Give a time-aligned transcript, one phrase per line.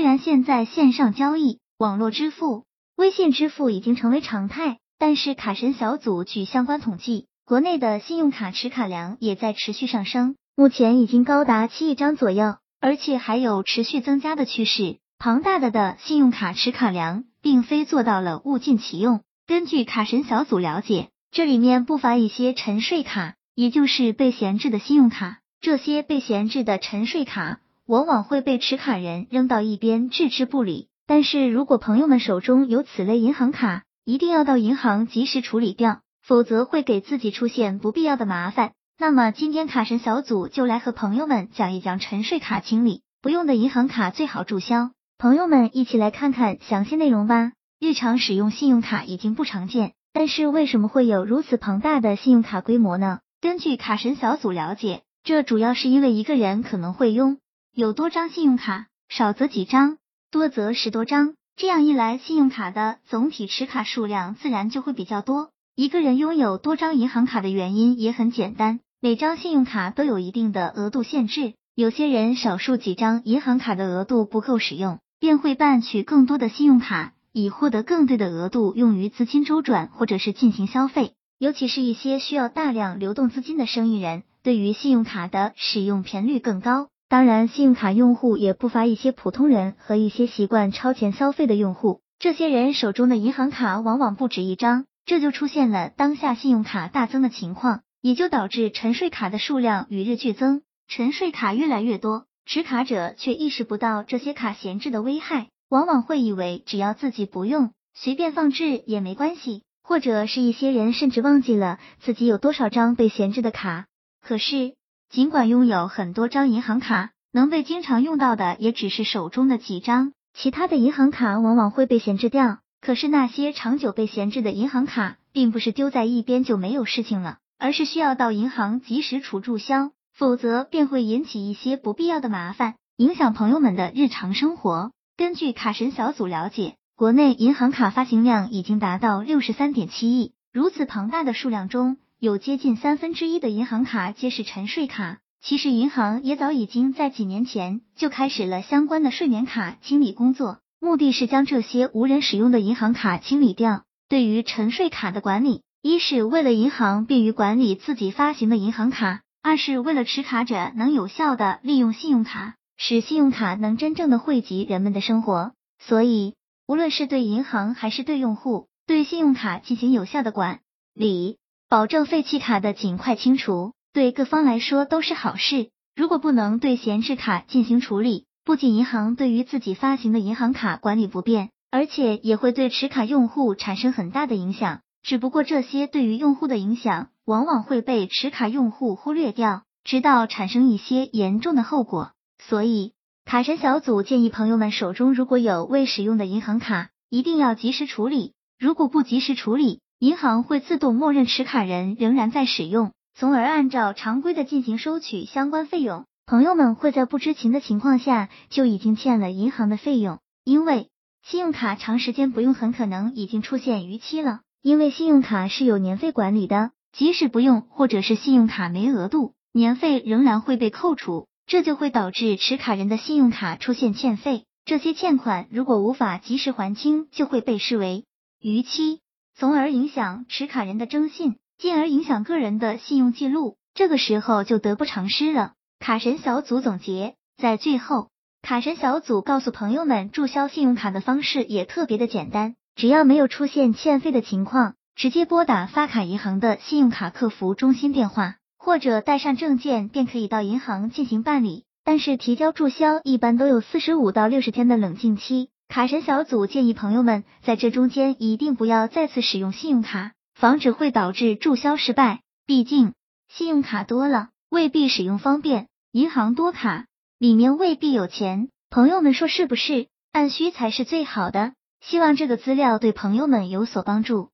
[0.00, 2.64] 虽然现在线上交易、网络支付、
[2.96, 14.96] 微信支付已经成为常态，但是卡神小组据相关统计，国内的信用卡持卡量也在持续上升，目前已经高达七亿张左右，而且还有持续增加的趋势。
[15.18, 19.20] 庞大的的信用卡持卡量，并非做到了物尽其用。
[19.46, 25.40] 根据卡神小组了解，这里面不乏一些沉睡卡，也就是被闲置的信用卡。
[25.60, 27.60] 这些被闲置的沉睡卡。
[27.90, 30.86] 往往会被持卡人扔到一边置之不理。
[31.08, 38.74] 但是如果朋友们手中有此类银行卡，一定要到银行及时处理掉，否则会给自己出现不必要的麻烦。
[38.96, 44.92] 那么今天卡神小组就来和朋友们讲一讲沉睡卡清理，不用的银行卡最好注销。
[45.18, 47.50] 朋友们一起来看看详细内容吧。
[47.80, 53.18] 日常使用信用卡已经不常见，但是为什么会有如此庞大的信用卡规模呢？
[53.40, 57.38] 根据卡神小组了解，这主要是因为一个人可能会用。
[57.72, 59.98] 有多张信用卡，少则几张，
[60.32, 61.34] 多则十多张。
[61.56, 65.50] 这样一来，信用卡的总体持卡数量自然就会比较多。
[65.76, 71.54] 一个人拥有多张银行卡的原因也很简单，每张信用卡都有一定的额度限制。
[71.76, 81.12] 有些人少数几张银行卡的额度不够使用，便会办取更多的信用卡，以获得更对的额度用于资金周转或者是进行消费。
[81.38, 86.88] 尤其是一些需要大量流动资金的生意人，对于信用卡的使用频率更高。
[87.10, 92.02] 当然，信用卡用户也不乏一些普通人和一些习惯超前消费的用户。
[92.20, 100.62] 这些人手中的银行卡往往不止一张，这就出现了当下信用卡大增的情况，也就导致沉睡卡的数量与日俱增。
[100.86, 113.86] 沉睡卡越来越多，持卡者却意识不到这些卡闲置的危害，往往会以为只要自己不用，随便放置也没关系，或者是一些人甚至忘记了自己有多少张被闲置的卡。
[114.22, 114.74] 可是。
[115.10, 122.58] 尽管拥有很多张银行卡，能被经常用到的也只是手中的几张，其他的银行卡往往会被闲置掉。
[122.80, 134.92] 可是那些长久被闲置的银行卡，并不是丢在一边就没有事情了，而是需要到银行及时处注销，否则便会引起一些不必要的麻烦，影响朋友们的日常生活。
[135.16, 141.96] 根据卡神小组了解，国内银行卡发行量已经达到六十三点七亿，如此庞大的数量中。
[142.20, 145.20] 有接近三分之一的银行卡皆是沉睡卡。
[145.40, 153.84] 其实银行也早已经在几年前就开始了相关的睡眠卡清理工作，目的是将这些无人使用的银行卡清理掉。
[154.06, 165.52] 对于沉睡卡的管理，一是为了银行便于管理自己发行的银行卡，二是为了持卡者能有效的利用信用卡，使信用卡能真正的惠及人们的生活。
[165.78, 166.34] 所以，
[166.66, 170.60] 无论是对银行还是对用户，对信用卡进行有效的管
[170.92, 171.38] 理。
[171.70, 175.70] 保证废弃卡的尽快清除，对各方来说都是好事。
[175.94, 184.80] 如果不能对闲置卡进行处理，不仅银行对于自己发行的银行卡管理不便，而且也会对持卡用户产生很大的影响。
[185.04, 192.10] 只不过这些对于用户的影响，往往会被持卡用户忽略掉，直到产生一些严重的后果。
[192.42, 192.94] 所以，
[193.24, 198.32] 卡神小组建议朋友们手中如果有未使用的银行卡，一定要及时处理。
[198.58, 206.06] 如果不及时处理，银行会自动默认持卡人仍然在使用，从而按照常规的进行收取相关费用。
[206.24, 210.88] 朋友们会在不知情的情况下就已经欠了银行的费用，因为
[211.22, 214.40] 信用卡长时间不用，很可能已经出现逾期了。
[214.62, 224.44] 因为信用卡是有年费管理的，即使不用或者是信用卡没额度，年费仍然会被扣除，这就会导致持卡人的信用卡出现欠费。
[224.64, 228.06] 这些欠款如果无法及时还清，就会被视为
[228.40, 229.00] 逾期。
[229.34, 235.52] 从而影响持卡人的征信，进而影响个人的信用记录，这个时候就得不偿失了。
[235.78, 238.10] 卡神小组总结在最后，
[238.42, 251.64] 卡神小组告诉朋友们，注销信用卡的方式也特别的简单，只要没有出现欠费的情况，直接拨打发卡银行的信用卡客服中心电话，或者带上证件便可以到银行进行办理。
[251.82, 255.48] 但是提交注销一般都有四十五到六十天的冷静期。
[255.70, 262.22] 卡神小组建议朋友们在这中间一定不要再次使用信用卡，防止会导致注销失败。
[262.44, 262.92] 毕竟
[263.28, 266.86] 信用卡多了未必使用方便，银行多卡
[267.20, 268.48] 里面未必有钱。
[268.68, 269.86] 朋友们说是不是？
[270.10, 271.52] 按需才是最好的。
[271.80, 274.30] 希望这个资料对朋友们有所帮助。